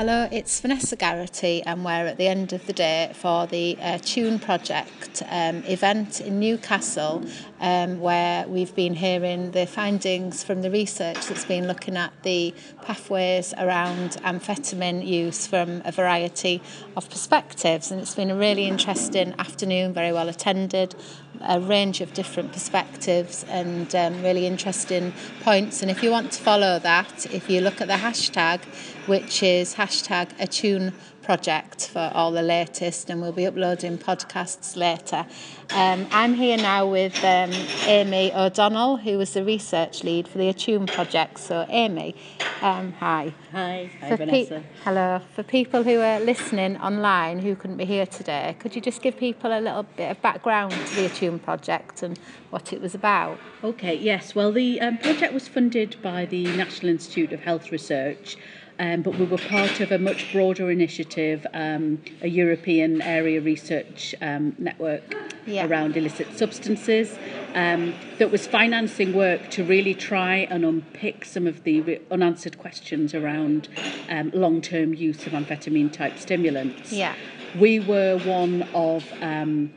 Hello, 0.00 0.26
it's 0.32 0.58
Vanessa 0.60 0.96
Garrity, 0.96 1.62
and 1.64 1.84
we're 1.84 2.06
at 2.06 2.16
the 2.16 2.26
end 2.26 2.54
of 2.54 2.64
the 2.64 2.72
day 2.72 3.12
for 3.12 3.46
the 3.46 3.76
uh, 3.82 3.98
Tune 4.00 4.38
Project 4.38 5.22
um, 5.28 5.62
event 5.64 6.22
in 6.22 6.40
Newcastle, 6.40 7.22
um, 7.60 8.00
where 8.00 8.48
we've 8.48 8.74
been 8.74 8.94
hearing 8.94 9.50
the 9.50 9.66
findings 9.66 10.42
from 10.42 10.62
the 10.62 10.70
research 10.70 11.26
that's 11.26 11.44
been 11.44 11.66
looking 11.66 11.98
at 11.98 12.14
the 12.22 12.54
pathways 12.80 13.52
around 13.58 14.12
amphetamine 14.24 15.06
use 15.06 15.46
from 15.46 15.82
a 15.84 15.92
variety 15.92 16.62
of 16.96 17.10
perspectives. 17.10 17.90
And 17.90 18.00
it's 18.00 18.14
been 18.14 18.30
a 18.30 18.36
really 18.36 18.64
interesting 18.68 19.34
afternoon, 19.38 19.92
very 19.92 20.14
well 20.14 20.30
attended, 20.30 20.94
a 21.40 21.60
range 21.60 22.00
of 22.00 22.12
different 22.12 22.52
perspectives 22.52 23.44
and 23.48 23.94
um, 23.94 24.22
really 24.22 24.46
interesting 24.46 25.12
points. 25.40 25.82
And 25.82 25.90
if 25.90 26.02
you 26.02 26.10
want 26.10 26.32
to 26.32 26.42
follow 26.42 26.78
that, 26.78 27.26
if 27.32 27.48
you 27.48 27.60
look 27.60 27.80
at 27.80 27.88
the 27.88 27.94
hashtag, 27.94 28.62
which 29.06 29.42
is 29.42 29.74
hashtag 29.74 30.28
attune 30.38 30.92
project 31.30 31.86
for 31.86 32.10
all 32.12 32.32
the 32.32 32.42
latest, 32.42 33.08
and 33.08 33.22
we'll 33.22 33.30
be 33.30 33.46
uploading 33.46 33.96
podcasts 33.96 34.74
later. 34.74 35.24
Um, 35.70 36.08
I'm 36.10 36.34
here 36.34 36.56
now 36.56 36.90
with 36.90 37.16
um, 37.22 37.52
Amy 37.86 38.32
O'Donnell, 38.34 38.96
who 38.96 39.16
was 39.16 39.34
the 39.34 39.44
research 39.44 40.02
lead 40.02 40.26
for 40.26 40.38
the 40.38 40.48
Attune 40.48 40.88
project. 40.88 41.38
So, 41.38 41.66
Amy, 41.68 42.16
um, 42.62 42.90
hi. 42.94 43.32
Hi, 43.52 43.88
hi 44.00 44.16
Vanessa. 44.16 44.54
Pe- 44.56 44.82
hello. 44.82 45.20
For 45.36 45.44
people 45.44 45.84
who 45.84 46.00
are 46.00 46.18
listening 46.18 46.76
online 46.78 47.38
who 47.38 47.54
couldn't 47.54 47.76
be 47.76 47.84
here 47.84 48.06
today, 48.06 48.56
could 48.58 48.74
you 48.74 48.80
just 48.80 49.00
give 49.00 49.16
people 49.16 49.56
a 49.56 49.60
little 49.60 49.84
bit 49.84 50.10
of 50.10 50.20
background 50.22 50.72
to 50.72 50.96
the 50.96 51.06
Attune 51.06 51.38
project 51.38 52.02
and 52.02 52.18
what 52.50 52.72
it 52.72 52.80
was 52.80 52.96
about? 52.96 53.38
Okay, 53.62 53.94
yes. 53.94 54.34
Well, 54.34 54.50
the 54.50 54.80
um, 54.80 54.98
project 54.98 55.32
was 55.32 55.46
funded 55.46 55.94
by 56.02 56.26
the 56.26 56.44
National 56.56 56.90
Institute 56.90 57.32
of 57.32 57.38
Health 57.38 57.70
Research 57.70 58.36
um, 58.80 59.02
but 59.02 59.16
we 59.18 59.26
were 59.26 59.36
part 59.36 59.80
of 59.80 59.92
a 59.92 59.98
much 59.98 60.32
broader 60.32 60.70
initiative, 60.70 61.46
um, 61.52 62.00
a 62.22 62.28
European 62.28 63.02
area 63.02 63.38
research 63.38 64.14
um, 64.22 64.56
network 64.58 65.02
yeah. 65.44 65.66
around 65.66 65.98
illicit 65.98 66.38
substances, 66.38 67.18
um, 67.54 67.94
that 68.18 68.30
was 68.30 68.46
financing 68.46 69.12
work 69.12 69.50
to 69.50 69.62
really 69.62 69.92
try 69.92 70.48
and 70.50 70.64
unpick 70.64 71.26
some 71.26 71.46
of 71.46 71.62
the 71.64 71.82
re- 71.82 72.00
unanswered 72.10 72.56
questions 72.56 73.14
around 73.14 73.68
um, 74.08 74.30
long 74.32 74.62
term 74.62 74.94
use 74.94 75.26
of 75.26 75.34
amphetamine 75.34 75.92
type 75.92 76.18
stimulants. 76.18 76.90
Yeah. 76.90 77.14
We 77.58 77.80
were 77.80 78.18
one 78.20 78.62
of 78.72 79.04
um, 79.20 79.74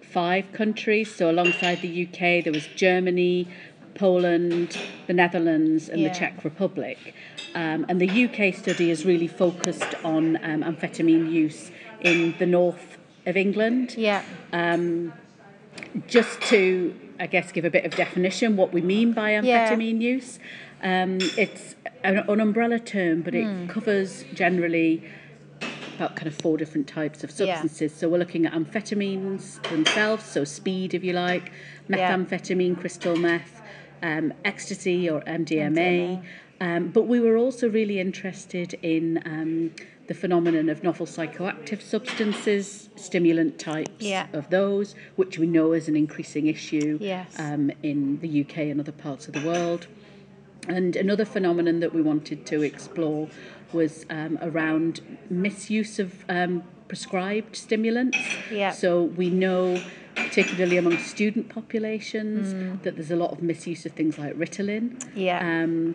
five 0.00 0.50
countries, 0.52 1.14
so 1.14 1.30
alongside 1.30 1.82
the 1.82 2.06
UK, 2.06 2.42
there 2.42 2.54
was 2.54 2.66
Germany, 2.68 3.48
Poland, 3.96 4.78
the 5.06 5.12
Netherlands, 5.12 5.88
and 5.88 6.00
yeah. 6.00 6.08
the 6.08 6.18
Czech 6.18 6.44
Republic. 6.44 7.14
Um, 7.54 7.86
and 7.88 8.00
the 8.00 8.24
UK 8.26 8.54
study 8.54 8.90
is 8.90 9.04
really 9.04 9.28
focused 9.28 9.94
on 10.04 10.36
um, 10.44 10.62
amphetamine 10.62 11.30
use 11.30 11.70
in 12.00 12.34
the 12.38 12.46
north 12.46 12.98
of 13.24 13.36
England. 13.36 13.94
Yeah. 13.96 14.22
Um, 14.52 15.12
just 16.06 16.40
to, 16.42 16.94
I 17.18 17.26
guess, 17.26 17.52
give 17.52 17.64
a 17.64 17.70
bit 17.70 17.84
of 17.84 17.94
definition 17.94 18.56
what 18.56 18.72
we 18.72 18.80
mean 18.80 19.12
by 19.12 19.32
amphetamine 19.32 20.00
yeah. 20.00 20.08
use. 20.08 20.38
Um, 20.82 21.18
it's 21.36 21.74
an, 22.04 22.18
an, 22.18 22.40
umbrella 22.40 22.78
term, 22.78 23.22
but 23.22 23.34
it 23.34 23.46
mm. 23.46 23.68
covers 23.68 24.24
generally 24.34 25.02
about 25.96 26.14
kind 26.14 26.28
of 26.28 26.36
four 26.36 26.56
different 26.56 26.86
types 26.86 27.24
of 27.24 27.30
substances. 27.30 27.92
Yeah. 27.92 27.98
So 27.98 28.08
we're 28.08 28.18
looking 28.18 28.46
at 28.46 28.52
amphetamines 28.52 29.62
themselves, 29.70 30.24
so 30.24 30.44
speed, 30.44 30.94
if 30.94 31.02
you 31.02 31.14
like, 31.14 31.50
methamphetamine, 31.88 32.78
crystal 32.78 33.16
meth, 33.16 33.55
um, 34.02 34.32
ecstasy 34.44 35.08
or 35.08 35.20
MDMA. 35.22 35.76
MDMA. 35.76 36.24
Um, 36.58 36.88
but 36.88 37.02
we 37.02 37.20
were 37.20 37.36
also 37.36 37.68
really 37.68 38.00
interested 38.00 38.74
in 38.82 39.22
um, 39.26 39.72
the 40.06 40.14
phenomenon 40.14 40.68
of 40.68 40.82
novel 40.82 41.06
psychoactive 41.06 41.82
substances, 41.82 42.88
stimulant 42.96 43.58
types 43.58 43.90
yeah. 43.98 44.26
of 44.32 44.48
those, 44.50 44.94
which 45.16 45.38
we 45.38 45.46
know 45.46 45.72
is 45.72 45.88
an 45.88 45.96
increasing 45.96 46.46
issue 46.46 46.98
yes. 47.00 47.38
um, 47.38 47.70
in 47.82 48.18
the 48.20 48.42
UK 48.42 48.58
and 48.58 48.80
other 48.80 48.92
parts 48.92 49.26
of 49.28 49.34
the 49.34 49.46
world. 49.46 49.86
And 50.68 50.96
another 50.96 51.24
phenomenon 51.24 51.80
that 51.80 51.94
we 51.94 52.02
wanted 52.02 52.46
to 52.46 52.62
explore 52.62 53.28
was 53.72 54.06
um, 54.10 54.38
around 54.40 55.18
misuse 55.28 55.98
of 55.98 56.24
um, 56.28 56.64
prescribed 56.88 57.56
stimulants. 57.56 58.18
Yeah. 58.50 58.70
So 58.70 59.02
we 59.02 59.30
know 59.30 59.80
particularly 60.16 60.76
among 60.76 60.98
student 60.98 61.48
populations, 61.48 62.54
mm. 62.54 62.82
that 62.82 62.96
there's 62.96 63.10
a 63.10 63.16
lot 63.16 63.32
of 63.32 63.42
misuse 63.42 63.86
of 63.86 63.92
things 63.92 64.18
like 64.18 64.34
Ritalin. 64.34 65.02
Yeah. 65.14 65.38
Um, 65.38 65.94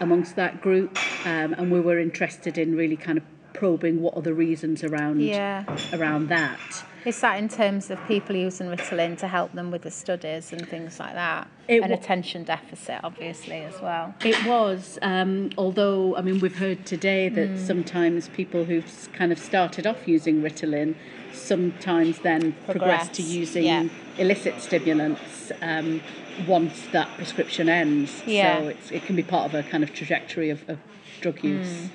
amongst 0.00 0.36
that 0.36 0.60
group, 0.60 0.98
um, 1.24 1.54
and 1.54 1.70
we 1.70 1.80
were 1.80 1.98
interested 1.98 2.58
in 2.58 2.76
really 2.76 2.96
kind 2.96 3.18
of 3.18 3.24
probing 3.52 4.02
what 4.02 4.16
are 4.16 4.22
the 4.22 4.34
reasons 4.34 4.82
around 4.84 5.22
yeah. 5.22 5.64
around 5.92 6.28
that. 6.28 6.84
Is 7.04 7.20
that 7.20 7.38
in 7.38 7.48
terms 7.48 7.90
of 7.90 7.98
people 8.06 8.34
using 8.34 8.68
Ritalin 8.68 9.18
to 9.18 9.28
help 9.28 9.52
them 9.52 9.70
with 9.70 9.82
the 9.82 9.90
studies 9.90 10.52
and 10.52 10.66
things 10.66 10.98
like 10.98 11.14
that? 11.14 11.48
It 11.68 11.82
and 11.82 11.90
w- 11.90 12.00
attention 12.00 12.44
deficit, 12.44 13.00
obviously, 13.04 13.60
as 13.62 13.78
well. 13.80 14.14
It 14.24 14.42
was, 14.46 14.98
um, 15.02 15.50
although, 15.58 16.16
I 16.16 16.22
mean, 16.22 16.40
we've 16.40 16.56
heard 16.56 16.86
today 16.86 17.28
that 17.28 17.50
mm. 17.50 17.58
sometimes 17.58 18.28
people 18.28 18.64
who've 18.64 19.08
kind 19.12 19.32
of 19.32 19.38
started 19.38 19.86
off 19.86 20.08
using 20.08 20.40
Ritalin 20.40 20.94
sometimes 21.32 22.20
then 22.20 22.52
progress, 22.64 22.76
progress 22.76 23.08
to 23.16 23.22
using 23.22 23.64
yeah. 23.64 23.88
illicit 24.18 24.60
stimulants 24.60 25.52
um, 25.60 26.00
once 26.46 26.86
that 26.92 27.08
prescription 27.16 27.68
ends. 27.68 28.22
Yeah. 28.26 28.60
So 28.60 28.94
it 28.94 29.04
can 29.04 29.14
be 29.14 29.22
part 29.22 29.52
of 29.52 29.54
a 29.54 29.68
kind 29.68 29.84
of 29.84 29.92
trajectory 29.92 30.48
of, 30.48 30.66
of 30.68 30.78
drug 31.20 31.38
hmm. 31.40 31.48
use. 31.48 31.68
Mm. 31.68 31.90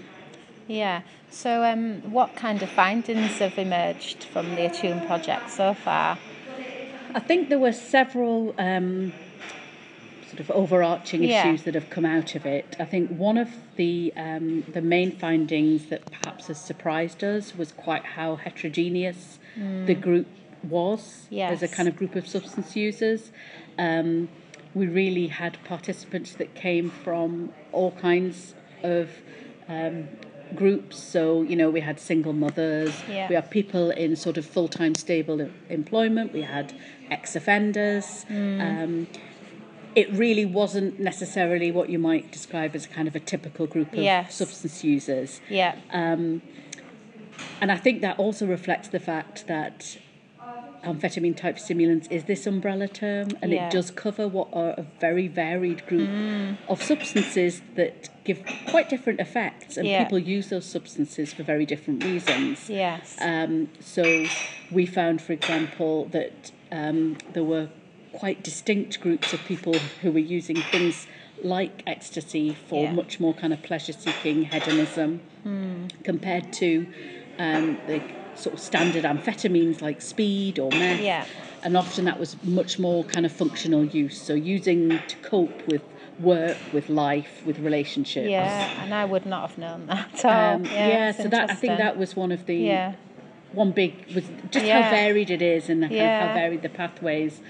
Yeah. 0.69 1.01
So, 1.31 1.63
um, 1.63 2.01
what 2.11 2.35
kind 2.35 2.61
of 2.61 2.69
findings 2.69 3.39
have 3.39 3.57
emerged 3.57 4.23
from 4.23 4.55
the 4.55 4.67
Attune 4.67 5.05
project 5.07 5.49
so 5.49 5.73
far? 5.73 6.17
I 7.15 7.19
think 7.19 7.49
there 7.49 7.59
were 7.59 7.73
several 7.73 8.53
um, 8.59 9.11
sort 10.27 10.39
of 10.39 10.51
overarching 10.51 11.23
yeah. 11.23 11.41
issues 11.41 11.63
that 11.63 11.73
have 11.73 11.89
come 11.89 12.05
out 12.05 12.35
of 12.35 12.45
it. 12.45 12.75
I 12.79 12.85
think 12.85 13.09
one 13.09 13.37
of 13.37 13.49
the 13.77 14.13
um, 14.15 14.63
the 14.71 14.81
main 14.81 15.11
findings 15.11 15.87
that 15.87 16.05
perhaps 16.11 16.47
has 16.47 16.61
surprised 16.61 17.23
us 17.23 17.55
was 17.55 17.71
quite 17.71 18.05
how 18.05 18.35
heterogeneous 18.35 19.39
mm. 19.57 19.87
the 19.87 19.95
group 19.95 20.27
was 20.61 21.25
yes. 21.31 21.51
as 21.51 21.63
a 21.63 21.67
kind 21.67 21.89
of 21.89 21.95
group 21.95 22.15
of 22.15 22.27
substance 22.27 22.75
users. 22.75 23.31
Um, 23.79 24.29
we 24.75 24.85
really 24.85 25.27
had 25.27 25.57
participants 25.63 26.33
that 26.33 26.53
came 26.53 26.91
from 26.91 27.51
all 27.71 27.91
kinds 27.91 28.53
of 28.83 29.09
um, 29.67 30.07
groups. 30.55 30.97
So, 31.01 31.41
you 31.41 31.55
know, 31.55 31.69
we 31.69 31.81
had 31.81 31.99
single 31.99 32.33
mothers, 32.33 32.93
yeah. 33.07 33.27
we 33.29 33.35
had 33.35 33.49
people 33.49 33.91
in 33.91 34.15
sort 34.15 34.37
of 34.37 34.45
full 34.45 34.67
time 34.67 34.95
stable 34.95 35.49
employment, 35.69 36.33
we 36.33 36.41
had 36.41 36.73
ex 37.09 37.35
offenders. 37.35 38.25
Mm. 38.29 38.83
Um, 38.83 39.07
it 39.95 40.11
really 40.11 40.45
wasn't 40.45 40.99
necessarily 40.99 41.71
what 41.71 41.89
you 41.89 41.97
might 41.97 42.31
describe 42.31 42.75
as 42.75 42.85
kind 42.85 43.07
of 43.07 43.15
a 43.15 43.19
typical 43.19 43.65
group 43.65 43.91
of 43.93 43.99
yes. 43.99 44.35
substance 44.35 44.83
users. 44.83 45.41
Yeah. 45.49 45.75
Um, 45.91 46.41
and 47.59 47.71
I 47.71 47.77
think 47.77 48.01
that 48.01 48.19
also 48.19 48.45
reflects 48.45 48.89
the 48.89 48.99
fact 48.99 49.47
that 49.47 49.97
amphetamine 50.83 51.35
type 51.35 51.59
stimulants 51.59 52.07
is 52.09 52.23
this 52.25 52.47
umbrella 52.47 52.87
term 52.87 53.29
and 53.41 53.51
yeah. 53.51 53.67
it 53.67 53.71
does 53.71 53.91
cover 53.91 54.27
what 54.27 54.47
are 54.53 54.71
a 54.71 54.85
very 54.99 55.27
varied 55.27 55.85
group 55.87 56.09
mm. 56.09 56.57
of 56.67 56.81
substances 56.81 57.61
that 57.75 58.09
give 58.23 58.43
quite 58.67 58.89
different 58.89 59.19
effects 59.19 59.77
and 59.77 59.87
yeah. 59.87 60.03
people 60.03 60.19
use 60.19 60.49
those 60.49 60.65
substances 60.65 61.33
for 61.33 61.43
very 61.43 61.65
different 61.65 62.03
reasons. 62.03 62.69
Yes. 62.69 63.17
Um, 63.19 63.69
so 63.79 64.25
we 64.71 64.85
found, 64.85 65.21
for 65.21 65.33
example, 65.33 66.05
that 66.05 66.51
um, 66.71 67.17
there 67.33 67.43
were 67.43 67.69
quite 68.13 68.43
distinct 68.43 68.99
groups 69.01 69.33
of 69.33 69.39
people 69.45 69.73
who 70.01 70.11
were 70.11 70.19
using 70.19 70.61
things 70.71 71.07
like 71.43 71.83
ecstasy 71.87 72.55
for 72.67 72.83
yeah. 72.83 72.91
much 72.91 73.19
more 73.19 73.33
kind 73.33 73.53
of 73.53 73.61
pleasure 73.63 73.93
seeking 73.93 74.45
hedonism 74.45 75.21
mm. 75.45 75.89
compared 76.03 76.51
to 76.53 76.85
um, 77.37 77.77
the 77.87 78.01
sort 78.39 78.55
of 78.55 78.59
standard 78.59 79.03
amphetamines 79.03 79.81
like 79.81 80.01
speed 80.01 80.59
or 80.59 80.71
meth. 80.71 81.01
Yeah. 81.01 81.25
And 81.61 81.75
often 81.75 82.05
that 82.05 82.19
was 82.19 82.41
much 82.43 82.79
more 82.79 83.03
kind 83.03 83.25
of 83.25 83.31
functional 83.31 83.85
use. 83.85 84.21
So 84.21 84.33
using 84.33 84.89
to 84.89 85.15
cope 85.17 85.67
with 85.67 85.81
work, 86.19 86.57
with 86.73 86.89
life, 86.89 87.41
with 87.45 87.59
relationships. 87.59 88.29
Yeah, 88.29 88.83
and 88.83 88.93
I 88.93 89.05
would 89.05 89.25
not 89.25 89.49
have 89.49 89.57
known 89.57 89.87
that. 89.87 90.25
Um, 90.25 90.65
yeah, 90.65 90.87
yeah 90.87 91.11
so 91.11 91.27
that 91.27 91.49
I 91.49 91.55
think 91.55 91.77
that 91.77 91.97
was 91.97 92.15
one 92.15 92.31
of 92.31 92.45
the 92.45 92.55
yeah. 92.55 92.93
one 93.53 93.71
big 93.71 94.13
was 94.13 94.25
just 94.51 94.65
yeah. 94.65 94.83
how 94.83 94.89
varied 94.91 95.29
it 95.29 95.41
is 95.41 95.69
and 95.69 95.89
yeah. 95.89 96.27
how 96.27 96.33
varied 96.33 96.61
the 96.61 96.69
pathways. 96.69 97.41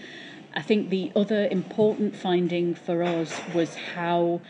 I 0.54 0.62
think 0.62 0.90
the 0.90 1.12
other 1.16 1.48
important 1.48 2.16
finding 2.16 2.74
for 2.74 3.04
us 3.04 3.40
was 3.54 3.76
how 3.76 4.42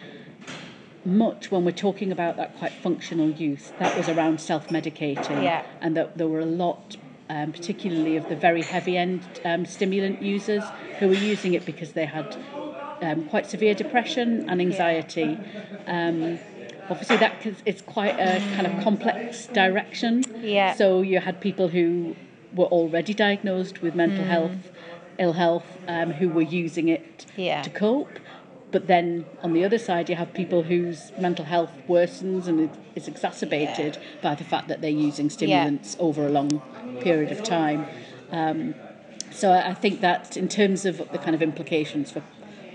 much 1.09 1.51
when 1.51 1.65
we're 1.65 1.71
talking 1.71 2.11
about 2.11 2.37
that 2.37 2.57
quite 2.57 2.71
functional 2.71 3.29
use, 3.29 3.73
that 3.79 3.97
was 3.97 4.07
around 4.09 4.39
self 4.39 4.67
medicating. 4.69 5.43
Yeah. 5.43 5.65
And 5.81 5.97
that 5.97 6.17
there 6.17 6.27
were 6.27 6.39
a 6.39 6.45
lot, 6.45 6.97
um, 7.29 7.51
particularly 7.51 8.15
of 8.17 8.29
the 8.29 8.35
very 8.35 8.61
heavy 8.61 8.97
end 8.97 9.21
um, 9.43 9.65
stimulant 9.65 10.21
users, 10.21 10.63
who 10.99 11.07
were 11.07 11.15
using 11.15 11.53
it 11.53 11.65
because 11.65 11.93
they 11.93 12.05
had 12.05 12.37
um, 13.01 13.25
quite 13.25 13.49
severe 13.49 13.73
depression 13.73 14.49
and 14.49 14.61
anxiety. 14.61 15.37
Yeah. 15.87 16.07
Um, 16.07 16.39
obviously 16.89 17.17
that 17.17 17.35
it's 17.65 17.81
quite 17.81 18.19
a 18.19 18.39
kind 18.55 18.67
of 18.67 18.83
complex 18.83 19.47
direction. 19.47 20.23
Yeah. 20.41 20.73
So 20.73 21.01
you 21.01 21.19
had 21.19 21.39
people 21.39 21.67
who 21.67 22.15
were 22.53 22.65
already 22.65 23.13
diagnosed 23.13 23.81
with 23.81 23.95
mental 23.95 24.23
mm. 24.23 24.27
health, 24.27 24.71
ill 25.17 25.33
health, 25.33 25.65
um, 25.87 26.11
who 26.11 26.29
were 26.29 26.41
using 26.41 26.87
it 26.87 27.25
yeah. 27.35 27.61
to 27.61 27.69
cope. 27.69 28.19
But 28.71 28.87
then 28.87 29.25
on 29.41 29.53
the 29.53 29.63
other 29.63 29.79
side, 29.79 30.09
you 30.09 30.15
have 30.15 30.33
people 30.33 30.63
whose 30.63 31.11
mental 31.17 31.45
health 31.45 31.71
worsens 31.87 32.47
and 32.47 32.69
is 32.95 33.07
exacerbated 33.07 33.97
yeah. 33.97 34.21
by 34.21 34.35
the 34.35 34.43
fact 34.43 34.67
that 34.67 34.81
they're 34.81 34.89
using 34.89 35.29
stimulants 35.29 35.95
yeah. 35.95 36.05
over 36.05 36.27
a 36.27 36.29
long 36.29 36.61
period 37.01 37.31
of 37.31 37.43
time. 37.43 37.87
Um, 38.31 38.75
so 39.31 39.51
I 39.51 39.73
think 39.73 40.01
that 40.01 40.37
in 40.37 40.47
terms 40.47 40.85
of 40.85 40.97
the 41.11 41.17
kind 41.17 41.33
of 41.35 41.41
implications 41.41 42.11
for 42.11 42.21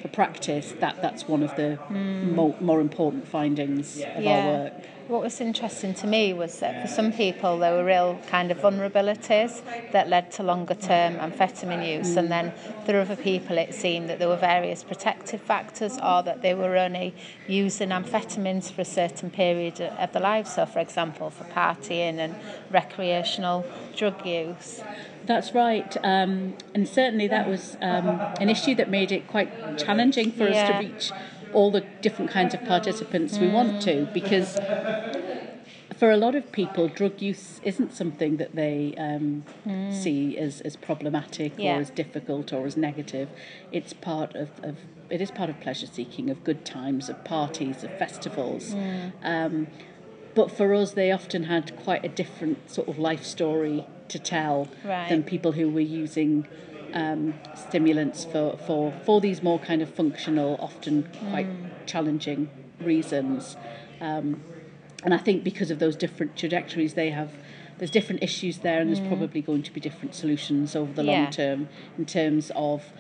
for 0.05 0.09
practice, 0.09 0.75
that 0.81 1.01
that's 1.01 1.27
one 1.27 1.43
of 1.43 1.57
the 1.57 1.79
mm. 1.89 2.35
more, 2.35 2.55
more 2.61 2.79
important 2.79 3.27
findings 3.27 3.97
of 3.97 4.23
yeah. 4.23 4.37
our 4.37 4.53
work. 4.53 4.73
What 5.09 5.23
was 5.23 5.41
interesting 5.41 5.95
to 5.95 6.07
me 6.07 6.35
was 6.35 6.61
that 6.61 6.83
for 6.83 6.89
some 6.89 7.11
people 7.11 7.59
there 7.59 7.73
were 7.73 7.87
real 7.87 8.21
kind 8.29 8.51
of 8.51 8.59
vulnerabilities 8.59 9.63
that 9.93 10.11
led 10.11 10.31
to 10.33 10.43
longer 10.43 10.75
term 10.75 11.15
amphetamine 11.17 11.89
use, 11.99 12.11
mm. 12.11 12.17
and 12.19 12.31
then 12.31 12.53
for 12.85 13.01
other 13.01 13.17
people 13.17 13.57
it 13.57 13.73
seemed 13.73 14.11
that 14.11 14.19
there 14.19 14.29
were 14.29 14.37
various 14.37 14.85
protective 14.85 15.41
factors 15.41 15.97
or 16.05 16.23
that 16.23 16.43
they 16.43 16.53
were 16.53 16.77
only 16.77 17.15
using 17.49 17.89
amphetamines 17.89 18.71
for 18.71 18.83
a 18.83 18.85
certain 18.85 19.31
period 19.31 19.81
of 19.81 20.13
their 20.13 20.21
life. 20.21 20.49
So, 20.49 20.67
for 20.67 20.81
example, 20.81 21.31
for 21.31 21.45
partying 21.45 22.19
and 22.19 22.35
recreational 22.71 23.65
drug 23.97 24.27
use. 24.27 24.83
That's 25.27 25.55
right, 25.55 25.97
um, 26.05 26.55
and 26.75 26.87
certainly 26.87 27.29
that 27.29 27.49
was 27.49 27.77
um, 27.81 28.21
an 28.41 28.51
issue 28.51 28.75
that 28.75 28.91
made 28.91 29.11
it 29.11 29.27
quite 29.27 29.79
challenging 29.79 30.33
for 30.33 30.49
yeah. 30.49 30.65
us 30.65 30.71
to 30.71 30.79
reach 30.79 31.13
all 31.55 31.71
the 31.71 31.81
different 32.03 32.31
kinds 32.31 32.53
of 32.53 32.65
participants 32.65 33.39
mm. 33.39 33.43
we 33.43 33.49
want 33.49 33.81
to 33.81 34.09
because 34.13 34.59
for 35.97 36.11
a 36.11 36.17
lot 36.17 36.35
of 36.35 36.51
people, 36.53 36.89
drug 36.89 37.23
use 37.23 37.61
isn't 37.63 37.95
something 37.95 38.37
that 38.37 38.55
they 38.55 38.95
um, 38.99 39.45
mm. 39.67 39.93
see 39.93 40.37
as, 40.37 40.61
as 40.63 40.77
problematic 40.77 41.53
yeah. 41.57 41.77
or 41.77 41.81
as 41.81 41.91
difficult 41.91 42.53
or 42.53 42.67
as 42.67 42.77
negative. 42.77 43.29
It's 43.71 43.93
part 43.93 44.35
of, 44.35 44.51
of 44.63 44.77
it 45.09 45.21
is 45.21 45.31
part 45.31 45.51
of 45.51 45.61
pleasure 45.61 45.87
seeking, 45.87 46.31
of 46.31 46.43
good 46.45 46.65
times, 46.65 47.09
of 47.09 47.25
parties, 47.25 47.85
of 47.85 47.97
festivals. 47.99 48.75
Mm. 48.75 49.13
Um, 49.23 49.67
but 50.35 50.51
for 50.51 50.75
us, 50.75 50.93
they 50.93 51.13
often 51.13 51.45
had 51.45 51.77
quite 51.77 52.05
a 52.05 52.09
different 52.09 52.71
sort 52.71 52.89
of 52.89 52.99
life 52.99 53.25
story 53.25 53.87
to 54.09 54.19
tell 54.19 54.69
right. 54.85 55.09
than 55.09 55.23
people 55.23 55.53
who 55.53 55.71
were 55.71 55.81
using 55.81 56.47
um, 56.93 57.35
stimulants 57.55 58.25
for, 58.25 58.57
for, 58.67 58.93
for 59.05 59.21
these 59.21 59.43
more 59.43 59.59
kind 59.59 59.83
of 59.83 59.93
functional, 59.93 60.57
often 60.61 61.09
quite 61.31 61.47
mm. 61.47 61.69
challenging 61.87 62.49
reasons. 62.81 63.57
Um, 64.01 64.43
and 65.03 65.13
I 65.13 65.19
think 65.19 65.45
because 65.45 65.71
of 65.71 65.79
those 65.79 65.97
different 65.97 66.37
trajectories 66.37 66.95
they 66.95 67.11
have, 67.11 67.33
there's 67.79 67.91
different 67.91 68.23
issues 68.23 68.59
there, 68.59 68.81
and 68.81 68.91
mm. 68.91 68.95
there's 68.95 69.09
probably 69.09 69.43
going 69.43 69.63
to 69.65 69.73
be 69.73 69.81
different 69.81 70.15
solutions 70.15 70.77
over 70.77 70.93
the 70.93 71.03
yeah. 71.03 71.13
long 71.13 71.31
term 71.31 71.69
in 71.99 72.07
terms 72.07 72.53
of 72.55 72.93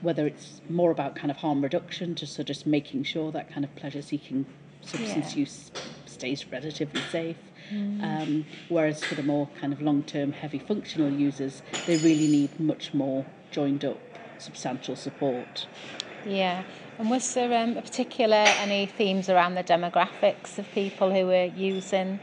whether 0.00 0.26
it's 0.26 0.60
more 0.68 0.90
about 0.90 1.14
kind 1.14 1.30
of 1.30 1.38
harm 1.38 1.62
reduction, 1.62 2.14
to 2.14 2.26
so 2.26 2.42
just 2.42 2.66
making 2.66 3.04
sure 3.04 3.30
that 3.32 3.50
kind 3.50 3.64
of 3.64 3.74
pleasure 3.76 4.02
seeking 4.02 4.46
substance 4.80 5.34
yeah. 5.34 5.40
use 5.40 5.70
stays 6.06 6.46
relatively 6.50 7.00
safe. 7.10 7.36
Mm. 7.72 8.02
Um, 8.02 8.46
whereas 8.68 9.04
for 9.04 9.14
the 9.14 9.22
more 9.22 9.48
kind 9.60 9.72
of 9.72 9.82
long 9.82 10.02
term 10.02 10.32
heavy 10.32 10.58
functional 10.58 11.10
users, 11.10 11.62
they 11.86 11.96
really 11.96 12.28
need 12.28 12.58
much 12.60 12.94
more 12.94 13.26
joined 13.50 13.84
up 13.84 13.98
substantial 14.38 14.96
support. 14.96 15.66
Yeah. 16.26 16.64
And 16.98 17.10
was 17.10 17.32
there 17.34 17.52
um, 17.62 17.76
a 17.76 17.82
particular 17.82 18.36
any 18.36 18.86
themes 18.86 19.28
around 19.28 19.54
the 19.54 19.64
demographics 19.64 20.58
of 20.58 20.70
people 20.72 21.12
who 21.12 21.26
were 21.26 21.44
using 21.44 22.20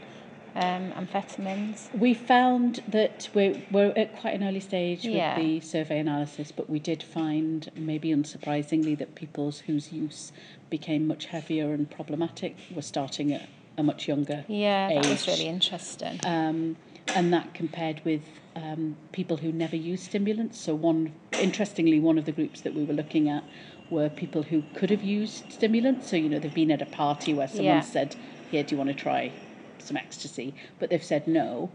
um, 0.56 0.92
amphetamines? 0.92 1.92
We 1.96 2.14
found 2.14 2.82
that 2.88 3.28
we're, 3.34 3.62
we're 3.70 3.92
at 3.96 4.18
quite 4.18 4.34
an 4.34 4.42
early 4.42 4.60
stage 4.60 5.04
yeah. 5.04 5.36
with 5.36 5.44
the 5.44 5.60
survey 5.60 5.98
analysis, 6.00 6.50
but 6.50 6.68
we 6.68 6.80
did 6.80 7.02
find, 7.02 7.70
maybe 7.76 8.10
unsurprisingly, 8.10 8.98
that 8.98 9.14
people 9.14 9.52
whose 9.66 9.92
use 9.92 10.32
became 10.70 11.06
much 11.06 11.26
heavier 11.26 11.72
and 11.72 11.90
problematic 11.90 12.56
were 12.74 12.82
starting 12.82 13.32
at 13.32 13.48
a 13.76 13.82
much 13.82 14.08
younger 14.08 14.44
yeah, 14.48 14.88
age. 14.88 15.02
that 15.02 15.10
was 15.10 15.26
really 15.26 15.48
interesting. 15.48 16.20
Um, 16.24 16.76
and 17.14 17.32
that 17.32 17.54
compared 17.54 18.04
with 18.04 18.22
um, 18.56 18.96
people 19.12 19.36
who 19.36 19.52
never 19.52 19.76
use 19.76 20.02
stimulants. 20.02 20.58
So 20.58 20.74
one, 20.74 21.12
interestingly, 21.32 22.00
one 22.00 22.18
of 22.18 22.24
the 22.24 22.32
groups 22.32 22.60
that 22.62 22.74
we 22.74 22.84
were 22.84 22.94
looking 22.94 23.28
at 23.28 23.44
were 23.90 24.08
people 24.08 24.42
who 24.44 24.62
could 24.74 24.90
have 24.90 25.02
used 25.02 25.52
stimulants. 25.52 26.08
So 26.08 26.16
you 26.16 26.28
know 26.28 26.38
they've 26.38 26.54
been 26.54 26.70
at 26.70 26.82
a 26.82 26.86
party 26.86 27.34
where 27.34 27.48
someone 27.48 27.66
yeah. 27.66 27.80
said, 27.80 28.16
"Here, 28.50 28.62
do 28.62 28.74
you 28.74 28.78
want 28.78 28.88
to 28.88 28.94
try 28.94 29.32
some 29.78 29.96
ecstasy?" 29.96 30.54
But 30.78 30.90
they've 30.90 31.04
said 31.04 31.26
no. 31.26 31.70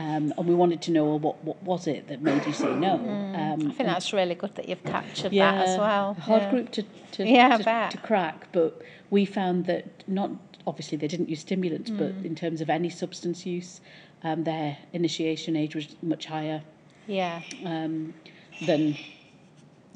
Um, 0.00 0.32
and 0.38 0.46
we 0.48 0.54
wanted 0.54 0.80
to 0.82 0.92
know 0.92 1.04
well, 1.04 1.18
what 1.18 1.44
what 1.44 1.62
was 1.62 1.86
it 1.86 2.08
that 2.08 2.22
made 2.22 2.46
you 2.46 2.54
say 2.54 2.72
no. 2.74 2.96
Mm, 2.96 3.34
um, 3.38 3.70
I 3.70 3.74
think 3.74 3.86
that's 3.86 4.14
really 4.14 4.34
good 4.34 4.54
that 4.54 4.66
you've 4.66 4.82
captured 4.82 5.30
yeah, 5.30 5.52
that 5.52 5.68
as 5.68 5.78
well. 5.78 6.14
Hard 6.14 6.42
yeah. 6.42 6.50
group 6.50 6.70
to 6.72 6.82
to, 7.12 7.26
yeah, 7.26 7.58
to, 7.58 7.96
to, 7.96 8.02
crack, 8.02 8.48
but 8.52 8.80
we 9.10 9.26
found 9.26 9.66
that 9.66 9.84
not 10.08 10.30
obviously 10.66 10.96
they 10.96 11.06
didn't 11.06 11.28
use 11.28 11.40
stimulants, 11.40 11.90
mm. 11.90 11.98
but 11.98 12.12
in 12.24 12.34
terms 12.34 12.62
of 12.62 12.70
any 12.70 12.88
substance 12.88 13.44
use, 13.44 13.82
um, 14.22 14.44
their 14.44 14.78
initiation 14.94 15.54
age 15.54 15.74
was 15.74 15.88
much 16.00 16.24
higher. 16.24 16.62
Yeah. 17.06 17.42
Um, 17.66 18.14
than 18.66 18.96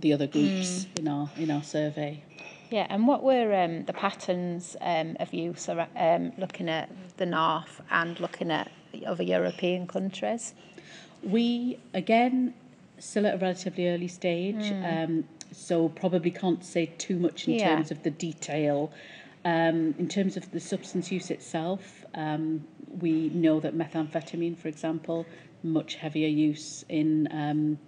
the 0.01 0.13
other 0.13 0.27
groups 0.27 0.85
mm. 0.85 0.99
in 0.99 1.09
our 1.09 1.31
in 1.39 1.51
our 1.51 1.63
survey. 1.63 2.23
Yeah, 2.71 2.87
and 2.91 3.07
what 3.07 3.23
were 3.23 3.55
um, 3.55 3.87
the 3.87 3.95
patterns 3.95 4.77
um, 4.83 5.17
of 5.19 5.33
use 5.33 5.67
um, 5.69 6.33
looking 6.37 6.69
at 6.69 6.91
the 7.17 7.25
north 7.25 7.81
and 7.91 8.21
looking 8.21 8.51
at 8.51 8.71
other 9.07 9.23
European 9.23 9.87
countries? 9.87 10.55
We 11.23 11.79
again 11.93 12.55
still 12.99 13.27
at 13.27 13.35
a 13.35 13.39
relatively 13.39 13.89
early 13.89 14.09
stage, 14.09 14.57
mm. 14.57 15.05
um, 15.05 15.25
so 15.53 15.89
probably 15.89 16.31
can't 16.31 16.65
say 16.65 16.87
too 16.99 17.19
much 17.19 17.49
in 17.49 17.55
yeah. 17.55 17.77
terms 17.77 17.91
of 17.91 18.03
the 18.03 18.11
detail. 18.11 18.93
Um, 19.45 19.95
in 19.99 20.09
terms 20.09 20.37
of 20.37 20.51
the 20.53 20.61
substance 20.61 21.13
use 21.13 21.31
itself, 21.31 22.05
um, 22.15 22.65
we 23.01 23.29
know 23.31 23.61
that 23.61 23.77
methamphetamine, 23.77 24.57
for 24.57 24.69
example, 24.69 25.27
much 25.63 25.97
heavier 25.97 26.29
use 26.29 26.85
in 26.89 27.29
um, 27.31 27.79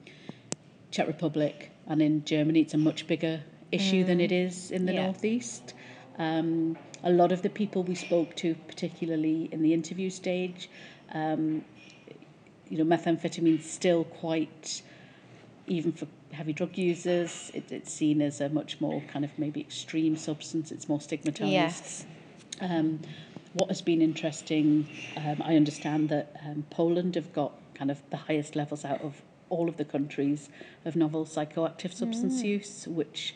Czech 0.91 1.07
Republic 1.07 1.71
and 1.87 2.03
in 2.03 2.25
Germany. 2.25 2.61
It's 2.61 2.75
a 2.75 2.79
much 2.79 3.07
bigger 3.07 3.43
issue 3.73 4.05
mm. 4.05 4.07
than 4.07 4.21
it 4.21 4.31
mm. 4.31 4.71
in 4.71 4.87
the 4.87 4.95
yeah. 4.95 5.05
northeast. 5.05 5.75
Um, 6.19 6.77
a 7.03 7.11
lot 7.11 7.33
of 7.33 7.43
the 7.43 7.51
people 7.51 7.83
we 7.85 7.95
spoke 7.95 8.35
to, 8.37 8.55
particularly 8.67 9.49
in 9.53 9.63
the 9.63 9.73
interview 9.73 10.11
stage, 10.11 10.69
um, 11.13 11.65
you 12.69 12.83
know, 12.83 12.85
methamphetamine 12.85 13.61
is 13.61 13.71
still 13.71 14.05
quite, 14.05 14.83
even 15.67 15.93
for 15.93 16.07
heavy 16.33 16.53
drug 16.53 16.77
users, 16.77 17.51
it, 17.55 17.71
it's 17.71 17.93
seen 17.93 18.21
as 18.21 18.41
a 18.41 18.49
much 18.49 18.81
more 18.81 19.03
kind 19.13 19.25
of 19.25 19.39
maybe 19.39 19.61
extreme 19.61 20.17
substance. 20.17 20.73
It's 20.73 20.89
more 20.89 21.01
stigmatized. 21.01 21.51
Yes. 21.51 22.07
Um, 22.61 23.01
what 23.53 23.69
has 23.69 23.81
been 23.81 24.03
interesting, 24.03 24.87
um, 25.17 25.43
I 25.43 25.57
understand 25.57 26.09
that 26.11 26.37
um, 26.45 26.65
Poland 26.71 27.15
have 27.15 27.33
got 27.33 27.53
kind 27.75 27.91
of 27.91 28.03
the 28.11 28.17
highest 28.17 28.57
levels 28.57 28.85
out 28.85 29.01
of 29.01 29.23
all 29.49 29.69
of 29.69 29.77
the 29.77 29.85
countries 29.85 30.49
of 30.85 30.97
novel 30.97 31.25
psychoactive 31.25 31.93
substance 31.93 32.43
mm. 32.43 32.47
use, 32.47 32.87
which 32.89 33.35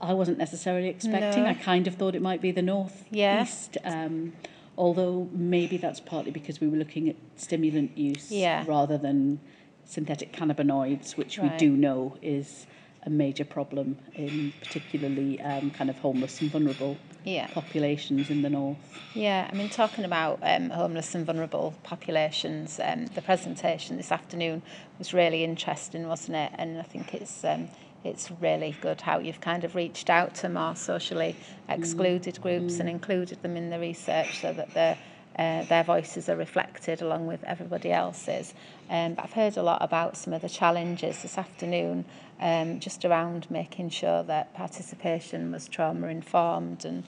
I 0.00 0.14
wasn't 0.14 0.38
necessarily 0.38 0.88
expecting. 0.88 1.44
No. 1.44 1.50
I 1.50 1.54
kind 1.54 1.86
of 1.86 1.94
thought 1.94 2.14
it 2.14 2.22
might 2.22 2.40
be 2.40 2.50
the 2.52 2.62
north 2.62 3.04
yeah. 3.10 3.42
east. 3.42 3.76
Um, 3.84 4.32
although 4.80 5.28
maybe 5.32 5.76
that's 5.76 6.00
partly 6.00 6.30
because 6.30 6.58
we 6.58 6.66
were 6.66 6.78
looking 6.78 7.06
at 7.06 7.16
stimulant 7.36 7.98
use 7.98 8.32
yeah. 8.32 8.64
rather 8.66 8.96
than 8.96 9.38
synthetic 9.84 10.32
cannabinoids, 10.32 11.18
which 11.18 11.36
right. 11.36 11.52
we 11.52 11.58
do 11.58 11.70
know 11.70 12.16
is 12.22 12.66
a 13.02 13.10
major 13.10 13.44
problem 13.44 13.98
in 14.14 14.54
particularly 14.62 15.38
um, 15.42 15.70
kind 15.70 15.90
of 15.90 15.98
homeless 15.98 16.40
and 16.40 16.50
vulnerable 16.50 16.96
yeah. 17.24 17.46
populations 17.48 18.30
in 18.30 18.40
the 18.40 18.48
north. 18.48 18.78
Yeah, 19.12 19.50
I 19.52 19.54
mean, 19.54 19.68
talking 19.68 20.06
about 20.06 20.38
um, 20.42 20.70
homeless 20.70 21.14
and 21.14 21.26
vulnerable 21.26 21.74
populations, 21.82 22.80
um, 22.82 23.04
the 23.14 23.20
presentation 23.20 23.98
this 23.98 24.10
afternoon 24.10 24.62
was 24.98 25.12
really 25.12 25.44
interesting, 25.44 26.08
wasn't 26.08 26.36
it? 26.38 26.52
And 26.54 26.78
I 26.78 26.84
think 26.84 27.12
it's 27.12 27.44
um, 27.44 27.68
it's 28.04 28.30
really 28.40 28.76
good 28.80 29.00
how 29.00 29.18
you've 29.18 29.40
kind 29.40 29.64
of 29.64 29.74
reached 29.74 30.10
out 30.10 30.34
to 30.36 30.48
more 30.48 30.74
socially 30.74 31.36
excluded 31.68 32.36
mm. 32.36 32.42
groups 32.42 32.74
mm. 32.74 32.80
and 32.80 32.88
included 32.88 33.42
them 33.42 33.56
in 33.56 33.70
the 33.70 33.78
research 33.78 34.40
so 34.40 34.52
that 34.52 34.72
they're 34.74 34.98
uh, 35.38 35.64
their 35.64 35.84
voices 35.84 36.28
are 36.28 36.36
reflected 36.36 37.00
along 37.00 37.26
with 37.26 37.42
everybody 37.44 37.92
else's. 37.92 38.52
Um, 38.90 39.14
but 39.14 39.24
I've 39.24 39.32
heard 39.32 39.56
a 39.56 39.62
lot 39.62 39.80
about 39.80 40.16
some 40.16 40.32
of 40.32 40.42
the 40.42 40.48
challenges 40.48 41.22
this 41.22 41.38
afternoon 41.38 42.04
um, 42.40 42.80
just 42.80 43.04
around 43.04 43.48
making 43.50 43.90
sure 43.90 44.22
that 44.24 44.52
participation 44.54 45.52
was 45.52 45.68
trauma 45.68 46.08
informed 46.08 46.84
and 46.84 47.04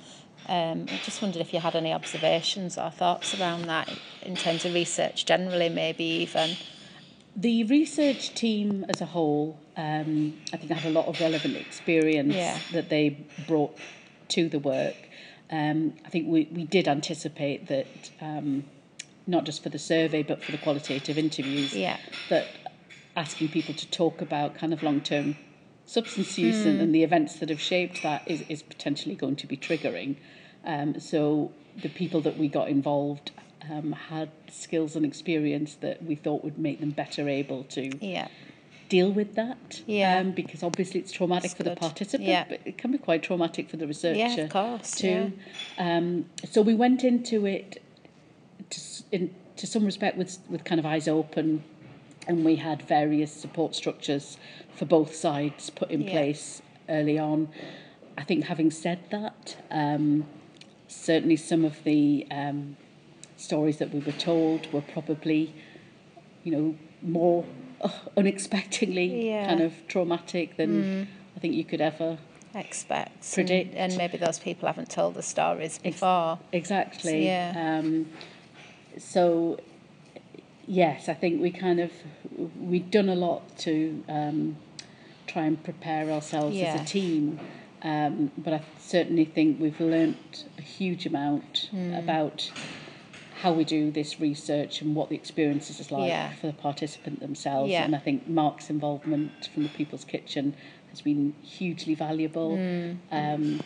um, 0.49 0.87
I 0.89 1.01
just 1.05 1.23
wondered 1.23 1.41
if 1.41 1.53
you 1.53 1.61
had 1.61 1.77
any 1.77 1.93
observations 1.93 2.77
or 2.77 2.91
thoughts 2.91 3.39
around 3.39 3.67
that 3.67 3.89
in 4.23 4.35
terms 4.35 4.65
of 4.65 4.75
research 4.75 5.25
generally 5.25 5.69
maybe 5.69 6.05
even. 6.05 6.57
The 7.35 7.65
research 7.65 8.35
team 8.35 8.85
as 8.89 9.01
a 9.01 9.07
whole, 9.07 9.59
um, 9.77 10.35
I 10.53 10.59
think, 10.59 10.71
had 10.71 10.91
a 10.91 10.93
lot 10.93 11.07
of 11.07 11.19
relevant 11.21 11.57
experience 11.57 12.35
yeah. 12.35 12.59
that 12.73 12.89
they 12.91 13.27
brought 13.47 13.77
to 14.29 14.49
the 14.49 14.59
work. 14.59 14.97
um, 15.51 15.95
I 16.05 16.09
think 16.09 16.29
we, 16.29 16.49
we 16.53 16.65
did 16.65 16.89
anticipate 16.89 17.69
that 17.69 17.87
um, 18.21 18.65
not 19.27 19.45
just 19.45 19.63
for 19.63 19.69
the 19.69 19.79
survey 19.79 20.23
but 20.23 20.43
for 20.43 20.53
the 20.53 20.59
qualitative 20.59 21.19
interviews 21.19 21.75
Yeah. 21.75 21.99
that 22.29 22.47
asking 23.17 23.49
people 23.49 23.75
to 23.75 23.87
talk 23.91 24.21
about 24.23 24.55
kind 24.55 24.73
of 24.73 24.83
long 24.83 25.01
term 25.01 25.37
substance 25.85 26.39
use 26.39 26.65
and, 26.65 26.81
and 26.81 26.95
the 26.95 27.03
events 27.03 27.39
that 27.41 27.51
have 27.51 27.61
shaped 27.61 28.03
that 28.03 28.23
is, 28.27 28.43
is 28.49 28.63
potentially 28.63 29.15
going 29.15 29.37
to 29.37 29.47
be 29.47 29.57
triggering. 29.57 30.17
Um, 30.65 30.99
so 31.01 31.53
the 31.83 31.89
people 31.89 32.21
that 32.23 32.39
we 32.39 32.49
got 32.49 32.69
involved 32.69 33.31
um, 33.71 33.93
had 33.93 34.31
skills 34.51 34.97
and 34.97 35.05
experience 35.05 35.75
that 35.77 36.03
we 36.05 36.15
thought 36.15 36.43
would 36.45 36.59
make 36.59 36.81
them 36.81 36.91
better 36.91 37.29
able 37.29 37.65
to 37.65 37.97
Yeah. 38.05 38.29
deal 38.89 39.11
with 39.13 39.35
that. 39.37 39.83
Yeah. 39.87 40.19
Um, 40.19 40.33
because 40.33 40.63
obviously 40.63 41.01
it's 41.01 41.13
traumatic 41.13 41.51
That's 41.51 41.55
for 41.55 41.63
the 41.63 41.77
participant, 41.77 42.29
Yeah. 42.29 42.45
but 42.49 42.61
it 42.65 42.77
can 42.79 42.93
be 42.93 42.99
quite 42.99 43.23
traumatic 43.23 43.69
for 43.71 43.77
the 43.77 43.87
researcher 43.87 44.19
Yeah, 44.19 44.35
of 44.37 44.51
course, 44.51 44.91
too. 44.93 45.33
Um, 45.79 46.27
so 46.51 46.61
we 46.63 46.75
went 46.75 47.03
into 47.05 47.47
it 47.47 47.83
to, 48.71 48.81
in, 49.13 49.35
to 49.57 49.67
some 49.67 49.85
respect 49.85 50.17
with 50.17 50.39
with 50.49 50.65
kind 50.65 50.79
of 50.79 50.87
eyes 50.87 51.09
open, 51.09 51.63
and 52.27 52.45
we 52.45 52.57
had 52.57 52.83
various 52.83 53.33
support 53.33 53.75
structures 53.75 54.37
for 54.75 54.85
both 54.87 55.15
sides 55.15 55.71
put 55.71 55.91
in 55.91 56.03
Yeah. 56.03 56.11
place 56.11 56.63
early 56.89 57.19
on. 57.19 57.49
I 58.19 58.25
think 58.25 58.45
having 58.45 58.71
said 58.71 58.99
that, 59.11 59.57
um, 59.71 60.27
certainly 60.89 61.37
some 61.37 61.65
of 61.65 61.83
the 61.85 62.27
um, 62.31 62.77
stories 63.43 63.79
that 63.79 63.93
we 63.93 64.01
were 64.01 64.13
told 64.13 64.73
were 64.73 64.81
probably, 64.81 65.53
you 66.45 66.53
know, 66.53 66.77
more 67.03 67.45
uh, 67.81 67.91
unexpectedly 68.17 69.27
Yeah. 69.29 69.47
kind 69.47 69.61
of 69.61 69.73
traumatic 69.89 70.57
than 70.57 71.09
I 71.37 71.41
think 71.41 71.55
you 71.55 71.65
could 71.65 71.81
ever 71.81 72.19
Expect. 72.55 73.33
Predict. 73.33 73.71
And, 73.71 73.93
and 73.93 73.97
maybe 73.97 74.19
those 74.19 74.39
people 74.39 74.67
haven't 74.67 74.91
told 74.91 75.15
the 75.15 75.23
stories 75.23 75.79
before. 75.79 76.39
Exactly. 76.53 77.25
Yeah. 77.25 77.55
Um, 77.81 78.11
so, 78.99 79.59
yes, 80.67 81.09
I 81.09 81.15
think 81.15 81.41
we 81.41 81.51
kind 81.51 81.81
of 81.81 81.91
we've 82.61 82.91
done 82.91 83.09
a 83.09 83.15
lot 83.15 83.57
to 83.59 84.05
um, 84.09 84.57
try 85.27 85.45
and 85.47 85.63
prepare 85.65 86.11
ourselves 86.11 86.61
as 86.61 86.81
a 86.83 86.85
team. 86.85 87.41
Um, 87.83 88.31
but 88.37 88.53
I 88.53 88.61
certainly 88.79 89.25
think 89.25 89.59
we've 89.59 89.81
learnt 89.81 90.45
a 90.59 90.63
huge 90.63 91.07
amount 91.07 91.69
Hmm. 91.71 91.95
about 91.95 92.53
how 93.43 93.53
we 93.53 93.65
do 93.65 93.91
this 93.91 94.21
research 94.21 94.81
and 94.83 94.95
what 94.95 95.09
the 95.09 95.17
experiences 95.17 95.81
is 95.81 95.91
like 95.91 96.09
Yeah. 96.09 96.31
for 96.35 96.47
the 96.47 96.53
participant 96.53 97.19
themselves. 97.19 97.73
Yeah. 97.73 97.85
And 97.85 97.95
I 97.95 97.99
think 97.99 98.29
Mark's 98.29 98.71
involvement 98.71 99.49
from 99.53 99.65
the 99.65 99.69
People's 99.71 100.05
Kitchen 100.05 100.55
has 100.91 101.01
been 101.01 101.35
hugely 101.43 101.97
valuable. 101.97 102.55
Hmm. 102.57 102.93
Um, 103.11 103.61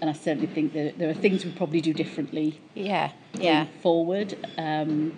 and 0.00 0.10
I 0.10 0.12
certainly 0.14 0.48
think 0.48 0.72
that 0.72 0.98
there 0.98 1.08
are 1.08 1.14
things 1.14 1.44
we 1.44 1.52
probably 1.52 1.80
do 1.80 1.92
differently 1.92 2.58
Yeah. 2.74 3.12
going 3.34 3.44
Yeah. 3.46 3.66
forward. 3.82 4.36
Um, 4.58 5.16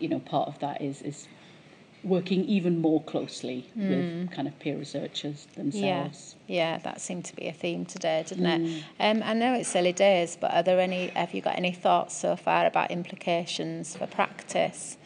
you 0.00 0.08
know, 0.08 0.18
part 0.20 0.48
of 0.48 0.58
that 0.60 0.80
is 0.80 1.02
is 1.02 1.28
working 2.06 2.44
even 2.44 2.80
more 2.80 3.02
closely 3.02 3.66
with 3.74 4.30
kind 4.30 4.46
of 4.46 4.56
peer 4.60 4.76
researchers 4.76 5.46
themselves. 5.56 6.36
yeah, 6.46 6.74
yeah, 6.74 6.78
that 6.78 7.00
seemed 7.00 7.24
to 7.24 7.34
be 7.34 7.46
a 7.48 7.52
theme 7.52 7.84
today, 7.84 8.24
didn't 8.26 8.44
Mm. 8.46 8.78
it? 8.78 8.84
Um, 9.00 9.22
I 9.24 9.34
know 9.34 9.54
it's 9.54 9.74
early 9.74 9.92
days, 9.92 10.36
but 10.40 10.52
are 10.54 10.62
there 10.62 10.78
any? 10.80 11.08
Have 11.08 11.34
you 11.34 11.40
got 11.42 11.56
any 11.56 11.72
thoughts 11.72 12.14
so 12.16 12.36
far 12.36 12.64
about 12.66 12.90
implications 12.92 13.96
for 13.96 14.06
practice? 14.06 14.96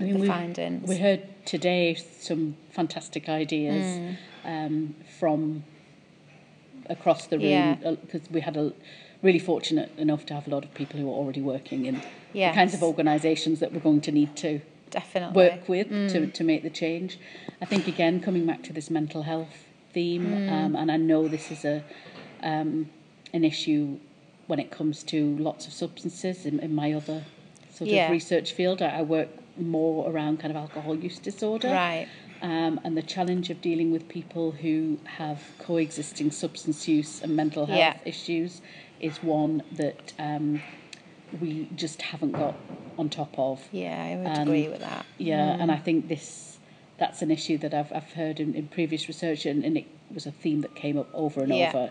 I 0.00 0.04
with 0.04 0.12
mean, 0.12 0.20
the 0.22 0.26
findings. 0.28 0.88
we 0.88 0.96
heard 0.96 1.22
today 1.44 1.94
some 1.94 2.56
fantastic 2.70 3.28
ideas 3.28 3.84
Mm. 3.84 4.16
um, 4.44 4.94
from 5.18 5.64
across 6.88 7.26
the 7.26 7.38
room 7.38 7.48
Yeah. 7.48 7.74
because 8.02 8.30
we 8.30 8.40
had 8.40 8.56
a 8.56 8.72
really 9.22 9.38
fortunate 9.38 9.90
enough 9.98 10.24
to 10.26 10.34
have 10.34 10.46
a 10.46 10.50
lot 10.50 10.64
of 10.64 10.72
people 10.74 11.00
who 11.00 11.08
are 11.10 11.14
already 11.14 11.40
working 11.42 11.84
in 11.86 12.00
the 12.32 12.52
kinds 12.54 12.74
of 12.74 12.82
organisations 12.82 13.60
that 13.60 13.72
we're 13.72 13.80
going 13.80 14.00
to 14.02 14.12
need 14.12 14.36
to 14.36 14.60
Definitely. 14.90 15.34
work 15.36 15.68
with 15.68 15.88
Mm. 15.88 16.10
to, 16.12 16.26
to 16.28 16.44
make 16.44 16.62
the 16.62 16.70
change. 16.70 17.18
I 17.60 17.64
think 17.64 17.86
again 17.88 18.20
coming 18.20 18.46
back 18.46 18.62
to 18.64 18.72
this 18.72 18.90
mental 18.90 19.22
health 19.22 19.64
theme, 19.92 20.26
Mm. 20.26 20.52
um, 20.52 20.76
and 20.76 20.90
I 20.92 20.96
know 20.96 21.28
this 21.28 21.50
is 21.50 21.64
a 21.64 21.82
um, 22.42 22.90
an 23.32 23.44
issue 23.44 23.98
when 24.46 24.60
it 24.60 24.70
comes 24.70 25.02
to 25.04 25.36
lots 25.38 25.66
of 25.66 25.72
substances 25.72 26.46
in, 26.46 26.60
in 26.60 26.74
my 26.74 26.92
other 26.92 27.24
sort 27.70 27.90
Yeah. 27.90 28.04
of 28.06 28.12
research 28.12 28.52
field. 28.52 28.80
I, 28.82 28.98
I 28.98 29.02
work 29.02 29.28
more 29.58 30.08
around 30.10 30.38
kind 30.38 30.50
of 30.50 30.56
alcohol 30.56 30.94
use 30.96 31.18
disorder. 31.18 31.68
Right. 31.70 32.06
Um, 32.42 32.78
and 32.84 32.96
the 32.96 33.02
challenge 33.02 33.48
of 33.50 33.60
dealing 33.62 33.90
with 33.90 34.06
people 34.08 34.52
who 34.52 34.98
have 35.04 35.42
coexisting 35.58 36.30
substance 36.30 36.86
use 36.86 37.22
and 37.22 37.34
mental 37.34 37.64
health 37.66 37.78
Yeah. 37.78 37.96
issues 38.04 38.60
is 39.00 39.22
one 39.22 39.62
that 39.72 40.12
um, 40.18 40.62
we 41.40 41.68
just 41.74 42.02
haven't 42.02 42.32
got 42.32 42.54
on 42.98 43.08
top 43.08 43.38
of. 43.38 43.62
Yeah, 43.72 44.02
I 44.02 44.16
would 44.16 44.26
Um, 44.38 44.48
agree 44.48 44.68
with 44.68 44.80
that. 44.80 45.04
Yeah, 45.18 45.56
and 45.60 45.70
I 45.70 45.76
think 45.76 46.08
this 46.08 46.58
that's 46.98 47.20
an 47.20 47.30
issue 47.30 47.58
that 47.58 47.74
I've 47.74 47.92
I've 47.92 48.12
heard 48.12 48.40
in, 48.40 48.54
in 48.54 48.68
previous 48.68 49.06
research, 49.08 49.44
and, 49.46 49.64
and 49.64 49.76
it 49.76 49.86
was 50.14 50.26
a 50.26 50.30
theme 50.32 50.60
that 50.62 50.74
came 50.74 50.98
up 50.98 51.08
over 51.14 51.42
and 51.42 51.54
Yeah. 51.54 51.68
over 51.68 51.90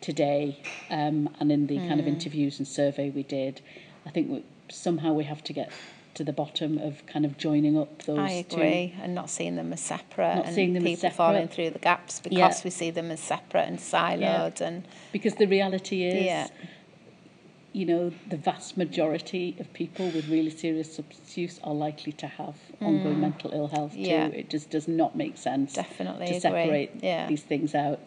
today, 0.00 0.58
um, 0.90 1.28
and 1.40 1.50
in 1.50 1.66
the 1.66 1.78
kind 1.78 2.00
of 2.00 2.06
interviews 2.06 2.58
and 2.58 2.66
survey 2.68 3.10
we 3.10 3.22
did. 3.22 3.60
I 4.06 4.10
think 4.10 4.30
we, 4.30 4.44
somehow 4.68 5.12
we 5.14 5.24
have 5.24 5.42
to 5.44 5.52
get 5.52 5.70
to 6.14 6.24
the 6.24 6.32
bottom 6.32 6.78
of 6.78 7.04
kind 7.06 7.24
of 7.26 7.36
joining 7.36 7.76
up 7.76 8.02
those 8.04 8.18
I 8.18 8.42
two. 8.48 8.60
and 8.60 9.14
not 9.14 9.28
seeing 9.28 9.56
them 9.56 9.72
as 9.72 9.80
separate, 9.80 10.36
Not 10.36 10.46
and 10.46 10.54
seeing 10.54 10.72
them 10.72 10.82
as 10.86 10.90
people 10.90 11.00
separate. 11.10 11.16
falling 11.16 11.48
through 11.48 11.70
the 11.70 11.78
gaps 11.78 12.20
because 12.20 12.38
Yeah. 12.38 12.54
we 12.64 12.70
see 12.70 12.90
them 12.90 13.10
as 13.10 13.20
separate 13.20 13.68
and 13.68 13.78
siloed, 13.78 14.60
and 14.62 14.84
Because 15.12 15.34
the 15.34 15.46
reality 15.46 16.04
is, 16.04 16.24
Yeah. 16.24 16.46
You 17.76 17.84
know, 17.84 18.10
the 18.30 18.38
vast 18.38 18.78
majority 18.78 19.54
of 19.60 19.70
people 19.74 20.10
with 20.10 20.26
really 20.28 20.48
serious 20.48 20.96
substance 20.96 21.36
use 21.36 21.60
are 21.62 21.74
likely 21.74 22.10
to 22.10 22.26
have 22.26 22.56
ongoing 22.80 23.20
mental 23.20 23.52
ill 23.52 23.68
health 23.68 23.92
too. 23.92 23.98
Mm. 23.98 24.06
Yeah. 24.06 24.26
It 24.28 24.48
just 24.48 24.70
does 24.70 24.88
not 24.88 25.14
make 25.14 25.36
sense 25.36 25.74
Definitely 25.74 26.28
to 26.28 26.32
agree. 26.36 26.40
separate 26.40 26.90
Yeah. 27.02 27.28
these 27.28 27.42
things 27.42 27.74
out. 27.74 28.00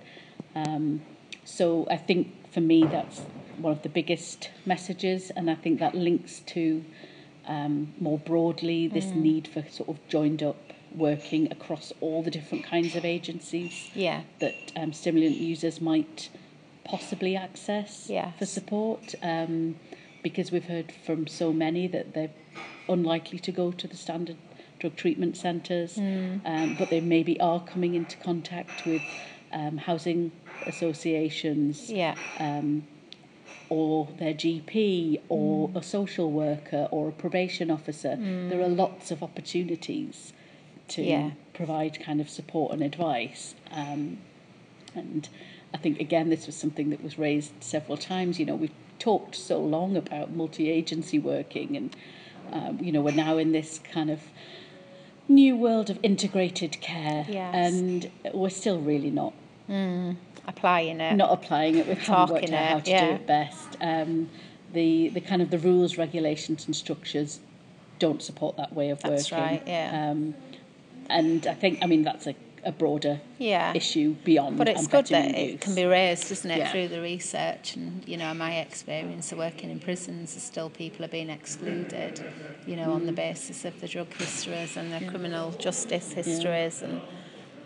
Um, 0.55 1.01
so 1.45 1.87
I 1.91 1.97
think 1.97 2.51
for 2.51 2.61
me 2.61 2.83
that's 2.87 3.19
one 3.57 3.71
of 3.71 3.83
the 3.83 3.89
biggest 3.89 4.49
messages, 4.65 5.29
and 5.35 5.51
I 5.51 5.55
think 5.55 5.79
that 5.79 5.93
links 5.93 6.39
to 6.47 6.83
um, 7.45 7.93
more 7.99 8.17
broadly 8.17 8.87
this 8.87 9.11
Mm. 9.11 9.21
need 9.21 9.47
for 9.47 9.61
sort 9.69 9.89
of 9.89 9.97
joined 10.07 10.41
up 10.41 10.73
working 10.95 11.51
across 11.51 11.93
all 12.01 12.23
the 12.23 12.31
different 12.31 12.63
kinds 12.63 12.95
of 12.95 13.05
agencies 13.05 13.91
yeah, 13.93 14.21
that 14.39 14.71
um, 14.75 14.93
stimulant 14.93 15.37
users 15.37 15.79
might 15.79 16.29
possibly 16.93 17.35
access 17.35 18.09
Yes. 18.09 18.33
for 18.39 18.45
support 18.45 19.15
um, 19.21 19.75
because 20.23 20.51
we've 20.51 20.65
heard 20.65 20.91
from 21.05 21.27
so 21.27 21.53
many 21.53 21.87
that 21.87 22.13
they're 22.13 22.31
unlikely 22.87 23.39
to 23.39 23.51
go 23.51 23.71
to 23.71 23.87
the 23.87 23.95
standard 23.95 24.37
drug 24.79 24.95
treatment 24.95 25.35
centres, 25.37 25.97
um, 25.97 26.75
but 26.79 26.89
they 26.89 27.01
maybe 27.01 27.39
are 27.39 27.59
coming 27.73 27.93
into 27.95 28.17
contact 28.17 28.85
with 28.85 29.01
um, 29.51 29.77
housing 29.77 30.31
associations 30.65 31.89
yeah, 31.91 32.15
um, 32.39 32.83
or 33.69 34.07
their 34.17 34.33
GP 34.33 35.21
or 35.29 35.69
a 35.75 35.83
social 35.83 36.31
worker 36.31 36.87
or 36.91 37.09
a 37.09 37.11
probation 37.11 37.69
officer. 37.69 38.15
There 38.49 38.61
are 38.61 38.67
lots 38.69 39.11
of 39.11 39.21
opportunities 39.21 40.33
to 40.89 41.03
Yeah. 41.03 41.31
provide 41.53 41.99
kind 41.99 42.19
of 42.21 42.29
support 42.29 42.71
and 42.73 42.81
advice. 42.81 43.53
Um, 43.71 44.17
and 44.95 45.29
I 45.73 45.77
think, 45.77 45.99
again, 45.99 46.29
this 46.29 46.45
was 46.47 46.55
something 46.55 46.89
that 46.89 47.03
was 47.03 47.17
raised 47.19 47.51
several 47.61 47.97
times. 47.97 48.39
You 48.39 48.45
know, 48.45 48.55
we've 48.55 48.71
talked 48.97 49.35
so 49.35 49.59
long 49.59 49.95
about 49.95 50.31
multi 50.31 50.69
agency 50.69 51.19
working, 51.19 51.75
and, 51.77 51.95
um, 52.51 52.79
you 52.81 52.91
know, 52.91 53.01
we're 53.01 53.11
now 53.13 53.37
in 53.37 53.51
this 53.51 53.79
kind 53.91 54.09
of 54.09 54.21
new 55.27 55.55
world 55.55 55.89
of 55.89 55.99
integrated 56.01 56.81
care, 56.81 57.25
Yes. 57.29 57.53
and 57.53 58.09
we're 58.33 58.49
still 58.49 58.79
really 58.79 59.11
not 59.11 59.33
applying 60.47 60.99
it. 60.99 61.15
not 61.15 61.31
applying 61.31 61.75
it. 61.77 61.87
We 61.87 61.93
haven't 61.93 62.33
worked 62.33 62.43
Talking 62.47 62.55
out 62.55 62.67
how 62.69 62.79
to 62.79 62.89
yeah. 62.89 63.05
do 63.09 63.11
it 63.13 63.27
best. 63.27 63.77
Um, 63.79 64.29
the 64.73 65.09
the 65.09 65.21
kind 65.21 65.41
of 65.41 65.49
the 65.51 65.59
rules, 65.59 65.97
regulations, 65.97 66.65
and 66.65 66.75
structures 66.75 67.39
don't 67.99 68.21
support 68.23 68.57
that 68.57 68.73
way 68.73 68.89
of 68.89 69.01
That's 69.01 69.31
working. 69.31 69.45
right, 69.45 69.63
yeah. 69.67 70.09
Um, 70.11 70.33
and 71.09 71.45
I 71.47 71.53
think, 71.53 71.79
I 71.81 71.85
mean, 71.87 72.03
that's 72.03 72.27
a, 72.27 72.35
a 72.63 72.71
broader 72.71 73.19
Yeah. 73.37 73.73
issue 73.73 74.15
beyond. 74.23 74.57
But 74.57 74.67
it's 74.69 74.87
good 74.87 75.07
that 75.07 75.35
it 75.35 75.61
can 75.61 75.75
be 75.75 75.85
raised, 75.85 76.31
isn't 76.31 76.49
it, 76.51 76.57
Yeah. 76.59 76.71
through 76.71 76.87
the 76.89 77.01
research 77.01 77.75
and 77.75 78.03
you 78.07 78.17
know 78.17 78.33
my 78.33 78.57
experience 78.57 79.31
of 79.31 79.37
working 79.37 79.69
in 79.69 79.79
prisons 79.79 80.35
is 80.35 80.43
still 80.43 80.69
people 80.69 81.05
are 81.05 81.09
being 81.09 81.29
excluded, 81.29 82.21
you 82.65 82.75
know, 82.75 82.91
on 82.93 83.05
the 83.05 83.11
basis 83.13 83.65
of 83.65 83.79
the 83.81 83.87
drug 83.87 84.13
histories 84.13 84.77
and 84.77 84.91
the 84.93 85.05
criminal 85.09 85.51
justice 85.51 86.11
histories 86.13 86.81
and 86.81 87.01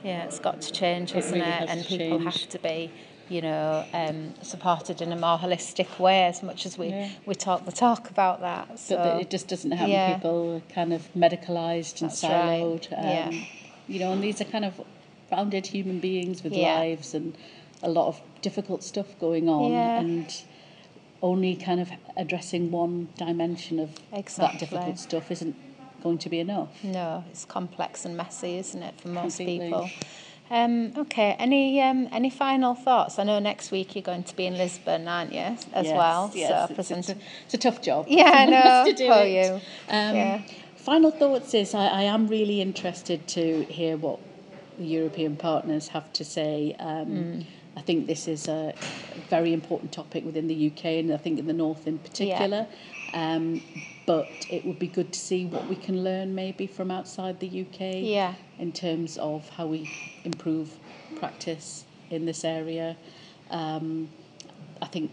yeah, 0.03 0.23
it's 0.25 0.39
got 0.39 0.61
to 0.61 0.71
change, 0.71 1.11
It 1.11 1.15
hasn't 1.15 1.35
really 1.35 1.47
it? 1.47 1.53
has 1.53 1.69
And 1.69 1.85
people 1.85 2.19
change. 2.19 2.23
have 2.41 2.49
to 2.49 2.59
be, 2.59 2.91
you 3.29 3.41
know, 3.41 3.85
um, 3.93 4.33
supported 4.41 5.01
in 5.01 5.13
a 5.13 5.15
more 5.15 5.37
holistic 5.37 5.97
way 5.97 6.25
as 6.25 6.43
much 6.43 6.65
as 6.65 6.77
we 6.77 6.89
Yeah. 6.89 7.07
we 7.25 7.35
talk 7.35 7.63
the 7.65 7.71
talk 7.71 8.09
about 8.09 8.41
that. 8.41 8.77
So 8.79 8.97
But 8.97 9.03
that 9.05 9.21
it 9.21 9.29
just 9.29 9.47
doesn't 9.47 9.71
happen. 9.71 9.91
yeah. 9.93 10.15
People 10.15 10.55
are 10.55 10.73
kind 10.73 10.91
of 10.93 11.07
medicalised 11.15 12.01
and 12.01 12.11
That's 12.11 12.21
right, 12.23 12.59
siloed. 12.61 12.85
Um, 12.97 13.05
yeah. 13.05 13.31
You 13.87 13.99
know, 13.99 14.11
and 14.13 14.23
these 14.23 14.39
are 14.41 14.45
kind 14.45 14.65
of 14.65 14.79
rounded 15.31 15.67
human 15.67 15.99
beings 15.99 16.43
with 16.43 16.53
Yeah. 16.53 16.75
lives 16.79 17.13
and 17.13 17.35
a 17.81 17.89
lot 17.89 18.07
of 18.07 18.21
difficult 18.41 18.83
stuff 18.83 19.07
going 19.19 19.49
on. 19.49 19.71
Yeah. 19.71 19.99
And 19.99 20.41
only 21.21 21.55
kind 21.55 21.79
of 21.79 21.89
addressing 22.17 22.69
one 22.71 23.07
dimension 23.17 23.79
of 23.79 23.91
Exactly. 24.11 24.57
that 24.57 24.59
difficult 24.59 24.99
stuff 24.99 25.31
isn't 25.31 25.55
going 26.01 26.17
to 26.17 26.29
be 26.29 26.39
enough. 26.39 26.83
No, 26.83 27.23
it's 27.31 27.45
complex 27.45 28.03
and 28.03 28.17
messy, 28.17 28.57
isn't 28.57 28.83
it, 28.83 28.99
for 28.99 29.07
most 29.07 29.37
Completely. 29.37 29.67
people? 29.67 29.89
Um, 30.51 30.91
okay, 30.97 31.35
any 31.39 31.79
um, 31.81 32.09
any 32.11 32.29
final 32.29 32.75
thoughts? 32.75 33.17
I 33.17 33.23
know 33.23 33.39
next 33.39 33.71
week 33.71 33.95
you're 33.95 34.01
going 34.03 34.23
to 34.23 34.35
be 34.35 34.45
in 34.45 34.57
Lisbon, 34.57 35.07
aren't 35.07 35.31
you, 35.31 35.39
as 35.73 35.85
Yes, 35.87 35.97
well? 35.97 36.31
Yes, 36.35 36.49
so 36.49 36.63
it's, 36.65 36.73
present- 36.73 36.99
it's, 36.99 37.09
a, 37.09 37.15
it's 37.45 37.53
a 37.53 37.57
tough 37.57 37.81
job. 37.81 38.05
Yeah, 38.09 38.29
I 38.29 38.45
know. 38.85 38.91
to 38.91 38.93
do 38.93 39.07
Oh, 39.09 39.23
it. 39.23 39.29
you. 39.31 39.53
Um, 39.89 40.15
Yeah. 40.15 40.41
Final 40.83 41.11
thoughts 41.11 41.53
is 41.53 41.73
I, 41.73 41.87
I 41.87 42.01
am 42.03 42.27
really 42.27 42.59
interested 42.59 43.25
to 43.29 43.63
hear 43.63 43.95
what 43.95 44.19
the 44.77 44.83
European 44.83 45.37
partners 45.37 45.87
have 45.89 46.11
to 46.13 46.25
say. 46.25 46.75
Um, 46.77 47.07
Mm. 47.07 47.45
I 47.75 47.81
think 47.81 48.05
this 48.05 48.27
is 48.27 48.47
a 48.49 48.73
very 49.29 49.51
important 49.51 49.91
topic 49.93 50.23
within 50.25 50.45
the 50.47 50.67
UK 50.67 50.85
and 51.01 51.11
I 51.11 51.17
think 51.17 51.39
in 51.39 51.47
the 51.47 51.53
North 51.53 51.87
in 51.87 51.97
particular. 51.99 52.67
Um, 53.13 53.63
but 54.05 54.27
it 54.49 54.63
would 54.65 54.77
be 54.77 54.87
good 54.87 55.11
to 55.13 55.19
see 55.19 55.45
what 55.45 55.67
we 55.67 55.75
can 55.75 56.03
learn 56.03 56.35
maybe 56.35 56.67
from 56.67 56.91
outside 56.91 57.39
the 57.39 57.61
UK 57.61 57.79
Yeah. 58.03 58.33
in 58.59 58.73
terms 58.73 59.17
of 59.17 59.47
how 59.49 59.65
we 59.67 59.89
improve 60.25 60.75
practice 61.15 61.85
in 62.11 62.25
this 62.25 62.43
area. 62.43 62.95
Um, 63.49 64.09
I 64.81 64.85
think 64.87 65.11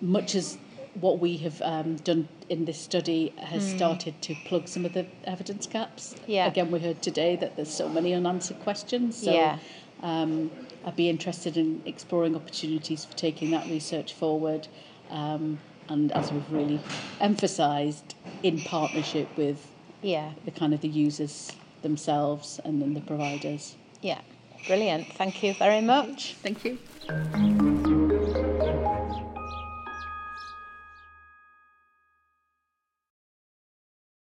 much 0.00 0.34
as 0.34 0.56
what 1.00 1.18
we 1.18 1.36
have 1.38 1.60
um, 1.62 1.96
done 1.96 2.28
in 2.48 2.64
this 2.64 2.78
study 2.78 3.32
has 3.38 3.68
started 3.68 4.20
to 4.22 4.34
plug 4.44 4.68
some 4.68 4.84
of 4.84 4.92
the 4.92 5.06
evidence 5.24 5.66
gaps. 5.66 6.14
Yeah. 6.26 6.46
Again, 6.46 6.70
we 6.70 6.78
heard 6.80 7.00
today 7.02 7.36
that 7.36 7.56
there's 7.56 7.72
so 7.72 7.88
many 7.88 8.12
unanswered 8.14 8.60
questions. 8.60 9.16
So 9.16 9.32
Yeah. 9.32 9.58
um, 10.02 10.50
I'd 10.84 10.96
be 10.96 11.08
interested 11.08 11.56
in 11.56 11.82
exploring 11.86 12.34
opportunities 12.36 13.04
for 13.04 13.16
taking 13.16 13.50
that 13.52 13.66
research 13.68 14.12
forward. 14.12 14.68
Um, 15.10 15.58
and 15.88 16.12
as 16.12 16.30
we've 16.32 16.50
really 16.52 16.80
emphasised, 17.20 18.14
in 18.42 18.60
partnership 18.60 19.28
with 19.36 19.66
Yeah, 20.02 20.32
the 20.44 20.50
kind 20.50 20.72
of 20.72 20.80
the 20.80 20.88
users 20.88 21.52
themselves 21.82 22.60
and 22.64 22.80
then 22.80 22.94
the 22.94 23.00
providers. 23.00 23.76
yeah. 24.02 24.20
Brilliant. 24.66 25.06
Thank 25.14 25.42
you 25.42 25.54
very 25.54 25.80
much. 25.80 26.34
Thank 26.42 26.64
you. 26.66 26.78